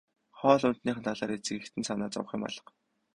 Хоол 0.39 0.63
ундных 0.69 0.97
нь 0.99 1.05
талаар 1.07 1.31
эцэг 1.35 1.55
эхэд 1.59 1.75
нь 1.77 1.87
санаа 1.87 2.11
зовох 2.13 2.31
юм 2.35 2.43
алга. 2.47 2.69